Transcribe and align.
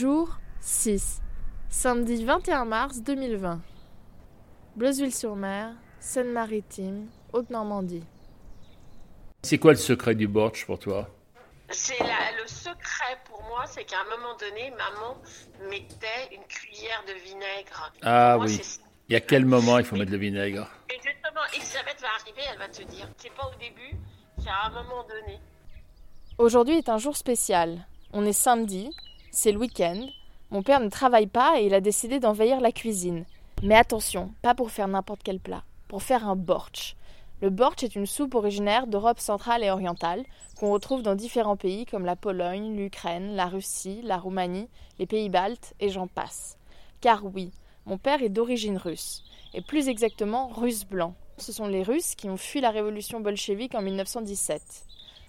Jour 0.00 0.30
6. 0.62 1.20
Samedi 1.68 2.24
21 2.24 2.64
mars 2.64 3.02
2020. 3.02 3.60
Bleuzeville-sur-Mer, 4.76 5.74
Seine-Maritime, 5.98 7.08
Haute-Normandie. 7.34 8.02
C'est 9.42 9.58
quoi 9.58 9.72
le 9.72 9.76
secret 9.76 10.14
du 10.14 10.26
bortsch 10.26 10.64
pour 10.64 10.78
toi? 10.78 11.06
C'est 11.68 11.98
la- 11.98 12.32
le 12.40 12.46
secret 12.48 13.18
pour 13.26 13.42
moi, 13.42 13.66
c'est 13.66 13.84
qu'à 13.84 13.96
un 14.00 14.16
moment 14.16 14.34
donné, 14.40 14.70
maman 14.70 15.18
mettait 15.68 16.34
une 16.34 16.44
cuillère 16.44 17.04
de 17.06 17.12
vinaigre. 17.22 17.92
Ah 18.00 18.36
Moi, 18.38 18.46
oui. 18.46 18.56
ça. 18.56 18.80
Et 19.10 19.16
à 19.16 19.20
quel 19.20 19.44
moment 19.44 19.78
il 19.78 19.84
faut 19.84 19.96
mettre 19.96 20.12
le 20.12 20.16
vinaigre? 20.16 20.66
Et 20.88 20.94
justement, 20.94 21.44
Elisabeth 21.54 22.00
va 22.00 22.08
arriver, 22.22 22.40
elle 22.50 22.58
va 22.58 22.68
te 22.68 22.82
dire. 22.84 23.06
C'est 23.18 23.34
pas 23.34 23.50
au 23.54 23.58
début, 23.60 23.98
c'est 24.38 24.48
à 24.48 24.64
un 24.68 24.70
moment 24.70 25.02
donné. 25.06 25.38
Aujourd'hui 26.38 26.78
est 26.78 26.88
un 26.88 26.96
jour 26.96 27.18
spécial. 27.18 27.86
On 28.14 28.24
est 28.24 28.32
samedi, 28.32 28.88
c'est 29.30 29.52
le 29.52 29.58
week-end. 29.58 30.06
Mon 30.50 30.62
père 30.62 30.80
ne 30.80 30.88
travaille 30.88 31.26
pas 31.26 31.60
et 31.60 31.66
il 31.66 31.74
a 31.74 31.80
décidé 31.80 32.20
d'envahir 32.20 32.60
la 32.60 32.72
cuisine. 32.72 33.24
Mais 33.62 33.76
attention, 33.76 34.32
pas 34.42 34.54
pour 34.54 34.70
faire 34.70 34.88
n'importe 34.88 35.20
quel 35.22 35.38
plat, 35.38 35.62
pour 35.88 36.02
faire 36.02 36.26
un 36.28 36.36
bortsch. 36.36 36.96
Le 37.40 37.50
bortsch 37.50 37.84
est 37.84 37.94
une 37.94 38.06
soupe 38.06 38.34
originaire 38.34 38.86
d'Europe 38.86 39.20
centrale 39.20 39.64
et 39.64 39.70
orientale 39.70 40.24
qu'on 40.58 40.72
retrouve 40.72 41.02
dans 41.02 41.14
différents 41.14 41.56
pays 41.56 41.86
comme 41.86 42.04
la 42.04 42.16
Pologne, 42.16 42.76
l'Ukraine, 42.76 43.34
la 43.34 43.46
Russie, 43.46 44.00
la 44.02 44.18
Roumanie, 44.18 44.68
les 44.98 45.06
pays 45.06 45.30
baltes 45.30 45.74
et 45.80 45.88
j'en 45.88 46.06
passe. 46.06 46.58
Car 47.00 47.24
oui, 47.24 47.50
mon 47.86 47.96
père 47.96 48.22
est 48.22 48.28
d'origine 48.28 48.76
russe, 48.76 49.24
et 49.54 49.62
plus 49.62 49.88
exactement 49.88 50.48
russe 50.48 50.84
blanc. 50.84 51.14
Ce 51.38 51.52
sont 51.52 51.66
les 51.66 51.82
Russes 51.82 52.14
qui 52.14 52.28
ont 52.28 52.36
fui 52.36 52.60
la 52.60 52.70
révolution 52.70 53.20
bolchevique 53.20 53.74
en 53.74 53.80
1917. 53.80 54.62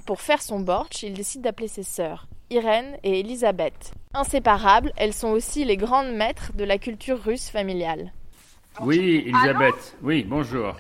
Pour 0.06 0.20
faire 0.20 0.42
son 0.42 0.60
bortsch, 0.60 1.04
il 1.04 1.14
décide 1.14 1.42
d'appeler 1.42 1.70
ses 1.70 1.84
sœurs, 1.84 2.28
Irène 2.56 2.98
et 3.04 3.22
Elisabeth. 3.22 3.94
Inséparables, 4.14 4.92
elles 4.98 5.14
sont 5.14 5.30
aussi 5.30 5.64
les 5.64 5.78
grandes 5.78 6.12
maîtres 6.12 6.52
de 6.54 6.66
la 6.66 6.78
culture 6.78 7.18
russe 7.24 7.50
familiale. 7.50 8.12
Oui, 8.82 9.24
Elisabeth. 9.26 9.96
Oui, 10.02 10.24
bonjour. 10.28 10.76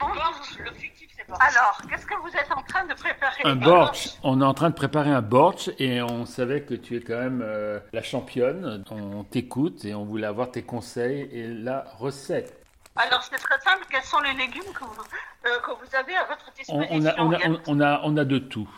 Borge, 0.00 0.58
le 0.64 0.72
fictif, 0.72 1.08
c'est 1.14 1.26
pas. 1.26 1.34
Alors, 1.40 1.78
qu'est-ce 1.90 2.06
que 2.06 2.14
vous 2.22 2.28
êtes 2.28 2.50
en 2.56 2.62
train 2.62 2.86
de 2.86 2.94
préparer? 2.94 3.42
Un 3.44 3.56
bortsch. 3.56 4.08
On 4.22 4.40
est 4.40 4.44
en 4.44 4.54
train 4.54 4.70
de 4.70 4.74
préparer 4.74 5.10
un 5.10 5.20
bortsch 5.20 5.68
et 5.78 6.00
on 6.00 6.24
savait 6.24 6.62
que 6.62 6.72
tu 6.74 6.96
es 6.96 7.00
quand 7.00 7.18
même 7.18 7.42
euh, 7.44 7.80
la 7.92 8.02
championne. 8.02 8.82
On 8.90 9.24
t'écoute 9.24 9.84
et 9.84 9.94
on 9.94 10.04
voulait 10.06 10.26
avoir 10.26 10.50
tes 10.50 10.62
conseils 10.62 11.28
et 11.32 11.48
la 11.48 11.84
recette. 11.98 12.54
Alors, 12.96 13.22
c'est 13.22 13.36
très 13.36 13.60
simple. 13.60 13.84
Quels 13.90 14.02
sont 14.02 14.20
les 14.20 14.32
légumes 14.32 14.72
que 14.72 14.84
vous, 14.84 15.02
euh, 15.46 15.58
que 15.60 15.70
vous 15.70 15.94
avez 15.94 16.16
à 16.16 16.24
votre 16.24 16.50
On, 16.68 16.78
disposition 16.80 16.86
on 16.90 17.04
a, 17.04 17.14
on, 17.22 17.32
a, 17.32 17.36
Il 17.36 17.40
y 17.40 17.44
a- 17.44 17.50
on, 17.66 17.76
on 17.76 17.80
a, 17.80 18.00
on 18.04 18.16
a 18.16 18.24
de 18.24 18.38
tout. 18.38 18.68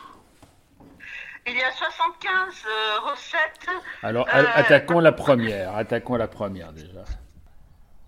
Il 1.47 1.55
y 1.55 1.63
a 1.63 1.73
75 1.73 2.65
euh, 2.67 3.11
recettes. 3.11 3.69
Alors, 4.03 4.27
Euh, 4.35 4.45
attaquons 4.55 5.01
la 5.01 5.13
première. 5.13 5.75
Attaquons 5.75 6.17
la 6.17 6.29
première 6.29 6.73
déjà. 6.73 7.05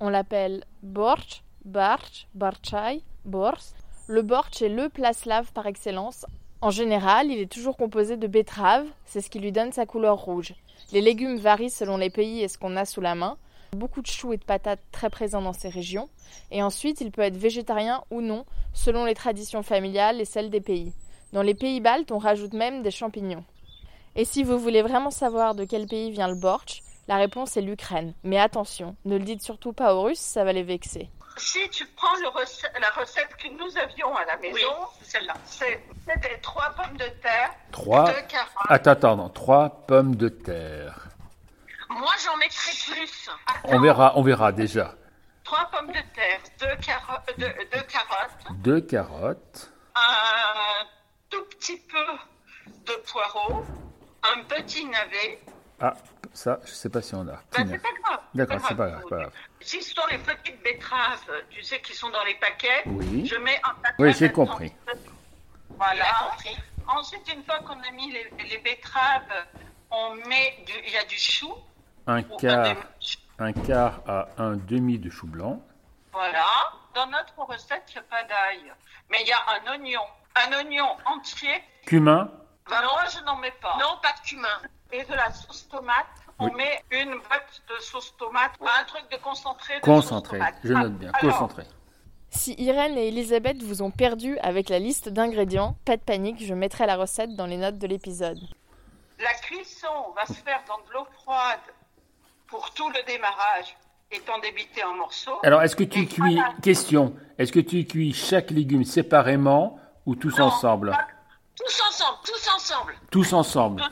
On 0.00 0.08
l'appelle 0.08 0.64
bortsch, 0.82 1.42
bartsch, 1.64 2.26
barchai, 2.34 3.02
bors. 3.24 3.58
Le 4.08 4.22
bortsch 4.22 4.62
est 4.62 4.68
le 4.68 4.88
plat 4.88 5.12
slave 5.12 5.52
par 5.52 5.66
excellence. 5.66 6.26
En 6.60 6.70
général, 6.70 7.28
il 7.30 7.38
est 7.40 7.50
toujours 7.50 7.76
composé 7.76 8.16
de 8.16 8.26
betteraves, 8.26 8.86
c'est 9.04 9.20
ce 9.20 9.30
qui 9.30 9.40
lui 9.40 9.50
donne 9.50 9.72
sa 9.72 9.86
couleur 9.86 10.16
rouge. 10.18 10.54
Les 10.92 11.00
légumes 11.00 11.36
varient 11.36 11.70
selon 11.70 11.96
les 11.96 12.10
pays 12.10 12.42
et 12.42 12.48
ce 12.48 12.58
qu'on 12.58 12.76
a 12.76 12.84
sous 12.84 13.00
la 13.00 13.14
main. 13.14 13.36
Beaucoup 13.72 14.02
de 14.02 14.06
choux 14.06 14.32
et 14.32 14.36
de 14.36 14.44
patates 14.44 14.82
très 14.92 15.08
présents 15.08 15.40
dans 15.42 15.54
ces 15.54 15.70
régions. 15.70 16.08
Et 16.50 16.62
ensuite, 16.62 17.00
il 17.00 17.10
peut 17.10 17.22
être 17.22 17.36
végétarien 17.36 18.04
ou 18.10 18.20
non, 18.20 18.44
selon 18.74 19.04
les 19.04 19.14
traditions 19.14 19.62
familiales 19.62 20.20
et 20.20 20.24
celles 20.24 20.50
des 20.50 20.60
pays. 20.60 20.92
Dans 21.32 21.42
les 21.42 21.54
pays 21.54 21.80
baltes, 21.80 22.12
on 22.12 22.18
rajoute 22.18 22.52
même 22.52 22.82
des 22.82 22.90
champignons. 22.90 23.44
Et 24.16 24.24
si 24.24 24.44
vous 24.44 24.58
voulez 24.58 24.82
vraiment 24.82 25.10
savoir 25.10 25.54
de 25.54 25.64
quel 25.64 25.86
pays 25.86 26.10
vient 26.10 26.28
le 26.28 26.34
bortsch, 26.34 26.82
la 27.08 27.16
réponse 27.16 27.56
est 27.56 27.62
l'Ukraine. 27.62 28.14
Mais 28.22 28.38
attention, 28.38 28.96
ne 29.06 29.16
le 29.16 29.24
dites 29.24 29.42
surtout 29.42 29.72
pas 29.72 29.94
aux 29.94 30.02
Russes, 30.02 30.18
ça 30.20 30.44
va 30.44 30.52
les 30.52 30.62
vexer. 30.62 31.08
Si 31.38 31.66
tu 31.70 31.86
prends 31.96 32.14
le 32.16 32.80
la 32.80 32.90
recette 32.90 33.34
que 33.36 33.48
nous 33.48 33.78
avions 33.78 34.14
à 34.14 34.24
la 34.26 34.36
maison, 34.36 34.54
Oui, 34.54 34.86
c'est 35.02 35.12
celle-là. 35.18 35.34
des 36.16 36.40
trois 36.42 36.70
pommes 36.76 36.98
de 36.98 37.06
terre, 37.22 37.50
Trois. 37.70 38.04
deux 38.04 38.20
carottes. 38.28 38.52
Attends, 38.68 38.90
attends, 38.90 39.16
non. 39.16 39.28
Trois 39.30 39.70
pommes 39.86 40.14
de 40.16 40.28
terre. 40.28 41.08
Moi, 41.88 42.12
j'en 42.22 42.36
mettrais 42.36 42.72
plus. 42.94 43.30
On 43.64 43.80
verra, 43.80 44.12
on 44.16 44.22
verra 44.22 44.52
déjà. 44.52 44.94
Trois 45.44 45.70
pommes 45.72 45.88
de 45.88 45.92
terre, 46.14 46.40
deux, 46.60 46.76
caro- 46.84 47.18
deux, 47.38 47.46
deux 47.72 47.82
carottes, 47.84 48.58
Deux 48.62 48.80
carottes. 48.82 49.70
un 49.94 50.00
petit 51.62 51.78
peu 51.78 52.04
de 52.86 52.92
poireaux, 53.10 53.64
un 54.24 54.42
petit 54.44 54.84
navet. 54.86 55.38
Ah, 55.80 55.94
ça, 56.32 56.58
je 56.64 56.72
sais 56.72 56.88
pas 56.88 57.02
si 57.02 57.14
on 57.14 57.22
a. 57.28 57.40
Ben, 57.56 57.68
c'est 57.68 57.78
pas 57.78 57.88
grave. 58.02 58.20
D'accord, 58.34 58.58
c'est 58.66 58.74
pas 58.74 58.88
grave, 58.88 59.00
c'est 59.04 59.08
pas 59.10 59.16
grave. 59.16 59.32
Si 59.60 59.82
ce 59.82 59.94
sont 59.94 60.06
les 60.10 60.18
petites 60.18 60.62
betteraves, 60.62 61.30
tu 61.50 61.62
sais, 61.62 61.80
qui 61.80 61.94
sont 61.94 62.10
dans 62.10 62.24
les 62.24 62.34
paquets, 62.34 62.82
Oui. 62.86 63.26
je 63.26 63.36
mets 63.36 63.60
un 63.62 63.74
paquet. 63.74 63.94
Oui, 64.00 64.12
j'ai 64.12 64.32
compris. 64.32 64.72
Voilà. 65.70 66.04
Compris. 66.30 66.56
Ensuite, 66.88 67.32
une 67.32 67.44
fois 67.44 67.60
qu'on 67.60 67.80
a 67.80 67.90
mis 67.92 68.10
les, 68.12 68.28
les 68.48 68.58
betteraves, 68.58 69.22
on 69.90 70.14
met 70.28 70.64
du, 70.66 70.72
il 70.86 70.92
y 70.92 70.96
a 70.96 71.04
du 71.04 71.16
chou. 71.16 71.52
Un 72.08 72.22
quart, 72.22 72.76
un 73.38 73.52
quart 73.52 74.00
à 74.08 74.28
un 74.38 74.56
demi 74.56 74.98
de 74.98 75.10
chou 75.10 75.26
blanc. 75.28 75.62
Voilà. 76.12 76.44
Dans 76.94 77.06
notre 77.06 77.38
recette, 77.38 77.84
il 77.88 77.92
n'y 77.94 77.98
a 77.98 78.02
pas 78.02 78.22
d'ail. 78.24 78.72
Mais 79.10 79.18
il 79.22 79.28
y 79.28 79.32
a 79.32 79.38
un 79.48 79.72
oignon. 79.72 80.02
Un 80.36 80.52
oignon 80.58 80.96
entier. 81.06 81.62
Cumin. 81.86 82.30
Ben, 82.68 82.80
moi, 82.82 83.04
je 83.12 83.20
n'en 83.24 83.36
mets 83.36 83.50
pas. 83.52 83.76
Non, 83.80 83.98
pas 84.02 84.12
de 84.12 84.26
cumin. 84.26 84.60
Et 84.92 85.04
de 85.04 85.14
la 85.14 85.30
sauce 85.32 85.68
tomate. 85.68 86.06
On 86.38 86.46
Oui. 86.46 86.54
met 86.56 86.84
une 86.90 87.12
botte 87.12 87.62
de 87.68 87.82
sauce 87.82 88.16
tomate. 88.16 88.52
Un 88.60 88.84
truc 88.84 89.10
de 89.10 89.16
concentré 89.18 89.76
de 89.80 89.84
Concentré. 89.84 90.38
sauce 90.38 90.46
tomate. 90.46 90.60
Je 90.64 90.72
note 90.72 90.92
bien. 90.94 91.10
Alors, 91.14 91.38
Concentré. 91.38 91.64
Si 92.30 92.54
Irène 92.54 92.96
et 92.96 93.08
Elisabeth 93.08 93.62
vous 93.62 93.82
ont 93.82 93.90
perdu 93.90 94.38
avec 94.38 94.70
la 94.70 94.78
liste 94.78 95.08
d'ingrédients, 95.10 95.76
pas 95.84 95.96
de 95.98 96.02
panique, 96.02 96.42
je 96.44 96.54
mettrai 96.54 96.86
la 96.86 96.96
recette 96.96 97.36
dans 97.36 97.44
les 97.46 97.58
notes 97.58 97.78
de 97.78 97.86
l'épisode. 97.86 98.40
La 99.18 99.34
cuisson 99.34 100.12
va 100.16 100.24
se 100.26 100.32
faire 100.40 100.62
dans 100.66 100.78
de 100.78 100.92
l'eau 100.94 101.06
froide 101.22 101.60
pour 102.46 102.72
tout 102.72 102.88
le 102.88 103.02
démarrage, 103.06 103.76
étant 104.12 104.38
débité 104.38 104.84
en 104.84 104.94
morceaux. 104.94 105.38
Alors, 105.42 105.62
est-ce 105.62 105.76
que 105.76 105.84
tu 105.84 106.06
cuis. 106.06 106.34
voilà. 106.36 106.54
Question. 106.62 107.14
Est-ce 107.38 107.52
que 107.52 107.60
tu 107.60 107.84
cuis 107.86 108.12
chaque 108.12 108.50
légume 108.50 108.84
séparément 108.84 109.78
ou 110.06 110.14
tous 110.14 110.36
Non, 110.38 110.46
ensemble? 110.46 110.90
Pas- 110.90 111.06
Tous 111.56 111.82
ensemble, 111.88 112.18
tous 112.24 112.48
ensemble, 112.56 112.94
Tous 113.10 113.32
ensemble. 113.32 113.82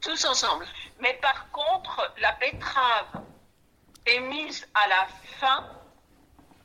tous 0.00 0.24
ensemble. 0.24 0.66
Mais 1.00 1.14
par 1.20 1.50
contre, 1.50 2.12
la 2.20 2.32
betterave 2.32 3.22
est 4.06 4.20
mise 4.20 4.66
à 4.74 4.88
la 4.88 5.06
fin, 5.40 5.64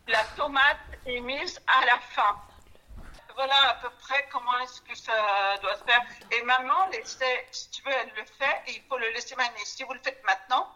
la 0.07 0.23
tomate 0.37 0.77
est 1.05 1.19
mise 1.21 1.59
à 1.67 1.85
la 1.85 1.97
fin. 1.99 2.35
Voilà 3.35 3.55
à 3.71 3.73
peu 3.81 3.89
près 4.01 4.27
comment 4.31 4.57
est-ce 4.63 4.81
que 4.81 4.95
ça 4.95 5.13
doit 5.61 5.75
se 5.75 5.83
faire. 5.83 6.01
Et 6.31 6.43
maman, 6.43 6.87
laissait, 6.91 7.47
si 7.51 7.69
tu 7.71 7.81
veux, 7.83 7.91
elle 7.91 8.09
le 8.15 8.25
fait 8.37 8.61
et 8.67 8.75
il 8.77 8.83
faut 8.87 8.97
le 8.97 9.09
laisser 9.13 9.35
mariner. 9.35 9.57
Si 9.65 9.83
vous 9.83 9.93
le 9.93 9.99
faites 10.03 10.21
maintenant, 10.25 10.67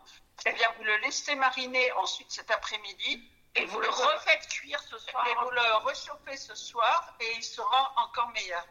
eh 0.46 0.54
bien, 0.54 0.68
vous 0.78 0.84
le 0.84 0.98
laissez 0.98 1.36
mariner 1.36 1.92
ensuite 1.94 2.32
cet 2.32 2.52
après-midi 2.52 3.24
Et 3.56 3.66
vous 3.66 3.80
le 3.80 3.88
refaites 3.90 4.48
cuire 4.50 4.80
ce 4.90 4.98
soir. 4.98 5.26
et 5.28 5.34
vous 5.44 5.50
le 5.52 5.86
réchauffez 5.88 6.38
ce 6.38 6.56
soir 6.56 7.14
et 7.20 7.26
il 7.38 7.44
sera 7.44 7.94
encore 7.98 8.30
meilleur. 8.30 8.66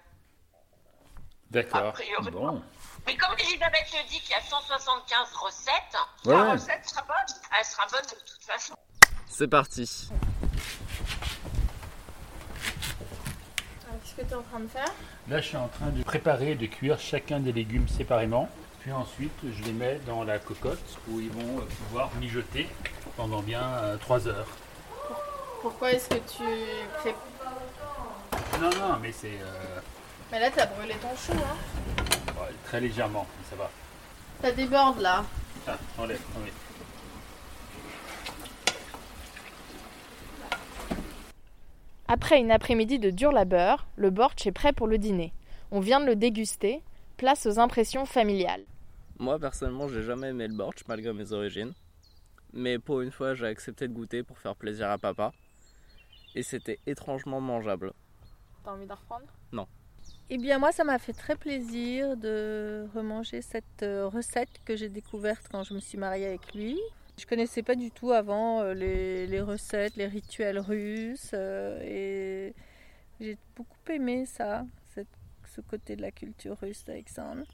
D'accord. 1.51 1.93
Bon. 2.33 2.63
Mais 3.07 3.17
comme 3.17 3.35
Elisabeth 3.39 3.87
le 3.93 4.09
dit 4.09 4.21
qu'il 4.21 4.31
y 4.31 4.35
a 4.35 4.41
175 4.43 5.33
recettes, 5.35 5.75
Ouais, 6.25 6.35
La 6.35 6.53
recette 6.53 6.89
sera 6.89 7.03
bonne. 7.03 7.37
elle 7.59 7.65
sera 7.65 7.87
bonne 7.87 8.03
de 8.11 8.25
toute 8.25 8.43
façon. 8.45 8.75
C'est 9.29 9.49
parti. 9.49 10.09
Qu'est-ce 14.03 14.15
que 14.17 14.23
tu 14.23 14.31
es 14.31 14.35
en 14.35 14.43
train 14.43 14.61
de 14.61 14.69
faire? 14.69 14.93
Là, 15.29 15.41
je 15.41 15.47
suis 15.49 15.57
en 15.57 15.69
train 15.69 15.87
de 15.89 16.03
préparer 16.03 16.53
et 16.53 16.55
de 16.57 16.67
cuire 16.67 16.99
chacun 17.01 17.41
des 17.41 17.53
légumes 17.53 17.89
séparément. 17.89 18.49
Puis 18.85 18.93
ensuite, 18.93 19.33
je 19.43 19.65
les 19.65 19.73
mets 19.73 19.99
dans 20.07 20.25
la 20.25 20.39
cocotte 20.39 20.99
où 21.09 21.19
ils 21.19 21.31
vont 21.31 21.59
euh, 21.59 21.65
pouvoir 21.65 22.11
mijoter 22.21 22.69
pendant 23.17 23.41
bien 23.41 23.63
3 24.03 24.29
heures. 24.29 24.47
Pourquoi 25.63 25.93
est-ce 25.93 26.11
que 26.11 26.17
tu 26.17 26.45
fais... 27.03 27.15
Non, 28.61 28.69
non, 28.69 28.99
mais 29.01 29.11
c'est 29.11 29.41
euh, 29.41 29.81
Mais 30.31 30.39
là, 30.39 30.51
t'as 30.51 30.67
brûlé 30.67 30.93
ton 30.97 31.17
chou, 31.17 31.33
hein 31.33 31.57
ouais, 32.39 32.53
très 32.65 32.79
légèrement, 32.79 33.27
mais 33.39 33.47
ça 33.49 33.57
va. 33.57 33.71
Ça 34.43 34.53
déborde, 34.53 35.01
là. 35.01 35.25
Ah, 35.67 35.79
enlève, 35.97 36.21
enlève. 36.37 36.53
Après 42.07 42.39
une 42.39 42.51
après-midi 42.51 42.99
de 42.99 43.09
dur 43.09 43.33
labeur, 43.33 43.87
le 43.97 44.11
bortsch 44.11 44.47
est 44.47 44.53
prêt 44.53 44.75
pour 44.75 44.89
le 44.89 44.99
dîner. 44.99 45.33
On 45.71 45.81
vient 45.81 46.01
de 46.01 46.05
le 46.05 46.17
déguster, 46.17 46.83
place 47.17 47.47
aux 47.47 47.59
impressions 47.59 48.05
familiales. 48.05 48.67
Moi 49.19 49.39
personnellement, 49.39 49.89
j'ai 49.89 50.03
jamais 50.03 50.29
aimé 50.29 50.49
le 50.49 50.55
bortsch 50.55 50.83
malgré 50.89 51.13
mes 51.13 51.33
origines. 51.33 51.73
Mais 52.53 52.79
pour 52.79 53.01
une 53.01 53.11
fois, 53.11 53.35
j'ai 53.35 53.47
accepté 53.47 53.89
de 53.89 53.93
goûter 53.93 54.23
pour 54.23 54.39
faire 54.39 54.55
plaisir 54.55 54.91
à 54.91 54.99
papa. 54.99 55.33
Et 56.35 56.43
c'était 56.43 56.79
étrangement 56.87 57.41
mangeable. 57.41 57.93
T'as 58.65 58.73
envie 58.73 58.87
d'en 58.87 58.95
reprendre? 58.97 59.27
Eh 60.31 60.39
bien 60.39 60.59
moi 60.59 60.73
ça 60.73 60.85
m'a 60.85 60.99
fait 60.99 61.13
très 61.13 61.37
plaisir 61.37 62.17
de 62.17 62.87
remanger 62.95 63.43
cette 63.43 63.83
euh, 63.83 64.09
recette 64.09 64.49
que 64.65 64.75
j'ai 64.75 64.89
découverte 64.89 65.47
quand 65.51 65.65
je 65.65 65.75
me 65.75 65.81
suis 65.81 65.99
mariée 65.99 66.27
avec 66.27 66.55
lui. 66.55 66.81
Je 67.19 67.27
connaissais 67.27 67.63
pas 67.63 67.75
du 67.75 67.91
tout 67.91 68.11
avant 68.11 68.63
euh, 68.63 68.73
les, 68.75 69.27
les 69.27 69.41
recettes, 69.43 69.97
les 69.97 70.07
rituels 70.07 70.59
russes 70.59 71.31
euh, 71.35 71.79
et 71.83 72.55
j'ai 73.21 73.37
beaucoup 73.55 73.77
aimé 73.91 74.25
ça, 74.27 74.65
cette- 74.95 75.07
ce 75.55 75.61
côté 75.61 75.95
de 75.95 76.01
la 76.03 76.11
culture 76.11 76.57
russe 76.59 76.85
d'Alexandre. 76.85 77.45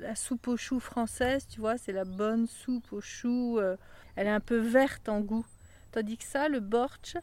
La 0.00 0.14
soupe 0.14 0.48
aux 0.48 0.56
choux 0.56 0.80
française, 0.80 1.46
tu 1.48 1.60
vois, 1.60 1.78
c'est 1.78 1.92
la 1.92 2.04
bonne 2.04 2.46
soupe 2.46 2.92
aux 2.92 3.00
choux. 3.00 3.58
euh, 3.58 3.76
elle 4.14 4.26
est 4.26 4.30
un 4.30 4.40
peu 4.40 4.56
verte 4.58 5.08
en 5.08 5.20
goût. 5.20 5.46
Tandis 5.92 6.18
que 6.18 6.24
ça, 6.24 6.48
le 6.48 6.60
bortsch, 6.60 7.16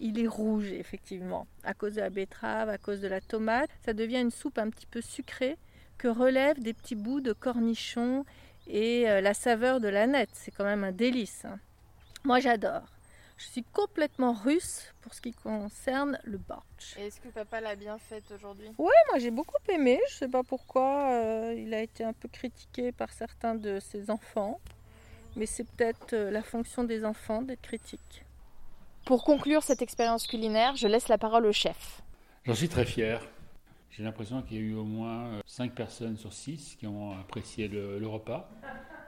il 0.00 0.18
est 0.18 0.26
rouge, 0.26 0.72
effectivement, 0.72 1.46
à 1.64 1.74
cause 1.74 1.94
de 1.94 2.00
la 2.00 2.10
betterave, 2.10 2.68
à 2.68 2.78
cause 2.78 3.00
de 3.00 3.08
la 3.08 3.20
tomate. 3.20 3.70
Ça 3.84 3.92
devient 3.92 4.20
une 4.20 4.30
soupe 4.30 4.58
un 4.58 4.70
petit 4.70 4.86
peu 4.86 5.00
sucrée 5.00 5.56
que 5.98 6.08
relèvent 6.08 6.60
des 6.60 6.72
petits 6.72 6.96
bouts 6.96 7.20
de 7.20 7.32
cornichons 7.32 8.24
et 8.66 9.08
euh, 9.08 9.20
la 9.20 9.34
saveur 9.34 9.80
de 9.80 9.88
la 9.88 10.06
nette. 10.06 10.30
C'est 10.32 10.50
quand 10.50 10.64
même 10.64 10.84
un 10.84 10.92
délice. 10.92 11.44
hein. 11.44 11.58
Moi, 12.24 12.40
j'adore. 12.40 12.82
Je 13.42 13.48
suis 13.48 13.64
complètement 13.64 14.34
russe 14.34 14.94
pour 15.00 15.14
ce 15.14 15.20
qui 15.20 15.32
concerne 15.32 16.16
le 16.22 16.38
bortsch. 16.38 16.96
Est-ce 16.96 17.20
que 17.20 17.26
papa 17.28 17.60
l'a 17.60 17.74
bien 17.74 17.98
faite 17.98 18.22
aujourd'hui? 18.32 18.68
Moi, 18.78 18.92
j'ai 19.18 19.32
beaucoup 19.32 19.56
aimé. 19.68 19.98
Je 20.10 20.14
sais 20.14 20.28
pas 20.28 20.44
pourquoi. 20.44 21.10
euh, 21.12 21.54
il 21.58 21.74
a 21.74 21.82
été 21.82 22.04
un 22.04 22.12
peu 22.12 22.28
critiqué 22.28 22.92
par 22.92 23.12
certains 23.12 23.56
de 23.56 23.80
ses 23.80 24.10
enfants. 24.10 24.60
Mais 25.34 25.46
c'est 25.46 25.64
peut-être 25.64 26.12
euh, 26.12 26.30
la 26.30 26.42
fonction 26.42 26.84
des 26.84 27.04
enfants 27.04 27.42
d'être 27.42 27.62
critiques. 27.62 28.24
Pour 29.06 29.24
conclure 29.24 29.64
cette 29.64 29.82
expérience 29.82 30.28
culinaire, 30.28 30.76
je 30.76 30.86
laisse 30.86 31.08
la 31.08 31.18
parole 31.18 31.44
au 31.46 31.52
chef. 31.52 32.00
J'en 32.44 32.54
suis 32.54 32.68
très 32.68 32.84
fier. 32.84 33.20
J'ai 33.90 34.04
l'impression 34.04 34.40
qu'il 34.42 34.56
y 34.56 34.60
a 34.60 34.62
eu 34.62 34.74
au 34.74 34.84
moins 34.84 35.40
5 35.46 35.74
personnes 35.74 36.16
sur 36.16 36.32
6 36.32 36.76
qui 36.78 36.86
ont 36.86 37.18
apprécié 37.18 37.66
le, 37.66 37.98
le 37.98 38.06
repas. 38.06 38.48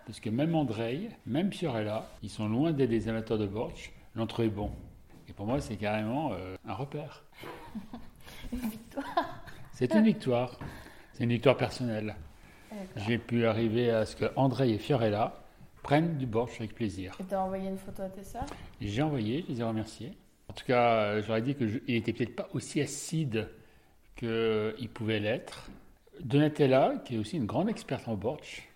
Parce 0.06 0.18
que 0.18 0.28
même 0.28 0.54
Andrei, 0.56 1.08
même 1.24 1.52
Fiorella, 1.52 2.06
ils 2.22 2.28
sont 2.30 2.48
loin 2.48 2.72
d'être 2.72 2.90
des 2.90 3.08
amateurs 3.08 3.38
de 3.38 3.46
borsch, 3.46 3.90
l'ont 4.14 4.26
trouvé 4.26 4.48
bon. 4.48 4.70
Et 5.28 5.32
pour 5.32 5.46
moi, 5.46 5.60
c'est 5.60 5.76
carrément 5.76 6.32
euh, 6.32 6.56
un 6.66 6.74
repère. 6.74 7.24
C'est 9.72 9.92
une 9.92 10.04
victoire. 10.04 10.58
C'est 11.12 11.24
une 11.24 11.30
victoire 11.30 11.56
personnelle. 11.56 12.14
J'ai 12.96 13.18
pu 13.18 13.44
arriver 13.46 13.90
à 13.90 14.06
ce 14.06 14.14
que 14.14 14.26
Andrei 14.36 14.70
et 14.70 14.78
Fiorella 14.78 15.44
prennent 15.82 16.16
du 16.16 16.26
borsch 16.26 16.60
avec 16.60 16.74
plaisir. 16.74 17.16
Et 17.20 17.24
t'as 17.24 17.40
envoyé 17.40 17.68
une 17.68 17.78
photo 17.78 18.02
à 18.02 18.08
tes 18.08 18.22
sœurs? 18.22 18.46
J'ai 18.80 19.02
envoyé, 19.02 19.44
je 19.46 19.52
les 19.52 19.60
ai 19.60 19.64
remerciés. 19.64 20.12
En 20.48 20.52
tout 20.52 20.64
cas, 20.64 20.92
euh, 20.92 21.22
j'aurais 21.22 21.42
dit 21.42 21.54
qu'il 21.54 21.82
n'était 21.88 22.12
peut-être 22.12 22.36
pas 22.36 22.48
aussi 22.52 22.80
acide 22.80 23.48
qu'il 24.16 24.88
pouvait 24.92 25.20
l'être. 25.20 25.70
Donatella, 26.20 27.02
qui 27.04 27.16
est 27.16 27.18
aussi 27.18 27.36
une 27.36 27.46
grande 27.46 27.68
experte 27.68 28.06
en 28.06 28.14
borsch, 28.14 28.68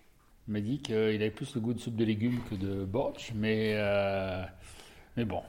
m'a 0.47 0.59
dit 0.59 0.79
qu'il 0.79 0.95
avait 0.95 1.31
plus 1.31 1.55
le 1.55 1.61
goût 1.61 1.73
de 1.73 1.79
soupe 1.79 1.95
de 1.95 2.03
légumes 2.03 2.39
que 2.49 2.55
de 2.55 2.83
borsch, 2.83 3.31
mais, 3.35 3.73
euh, 3.75 4.43
mais 5.19 5.25
bon, 5.25 5.43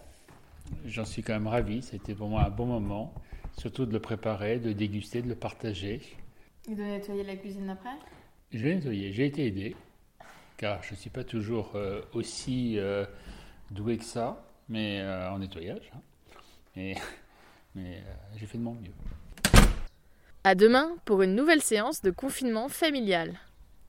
j'en 0.85 1.05
suis 1.05 1.23
quand 1.23 1.33
même 1.33 1.47
ravi. 1.47 1.81
C'était 1.81 2.17
pour 2.17 2.27
moi 2.29 2.43
un 2.45 2.51
bon 2.51 2.67
moment, 2.67 3.15
surtout 3.57 3.87
de 3.87 3.93
le 3.93 4.01
préparer, 4.01 4.59
de 4.59 4.73
déguster, 4.73 5.23
de 5.23 5.29
le 5.29 5.37
partager. 5.37 6.03
Et 6.69 6.75
de 6.75 6.83
nettoyer 6.83 7.23
la 7.23 7.37
cuisine 7.37 7.71
après? 7.71 7.95
Je 8.53 8.65
l'ai 8.65 8.75
nettoyé, 8.75 9.13
j'ai 9.13 9.27
été 9.27 9.47
aidé, 9.47 9.77
car 10.57 10.83
je 10.83 10.91
ne 10.91 10.97
suis 10.97 11.09
pas 11.11 11.23
toujours 11.23 11.71
euh, 11.77 12.03
aussi 12.15 12.81
euh, 12.81 13.07
doué 13.71 13.97
que 13.97 14.05
ça, 14.05 14.45
mais 14.69 14.99
euh, 15.03 15.31
en 15.31 15.39
nettoyage. 15.39 15.89
hein. 15.95 16.01
Et- 16.77 16.97
mais 17.77 17.99
euh, 17.99 18.13
j'ai 18.39 18.47
fait 18.47 18.59
de 18.59 18.65
mon 18.65 18.75
mieux. 18.75 18.91
À 20.43 20.57
demain 20.57 20.97
pour 21.05 21.23
une 21.23 21.37
nouvelle 21.37 21.63
séance 21.63 22.03
de 22.03 22.11
confinement 22.11 22.69
familial. 22.69 23.39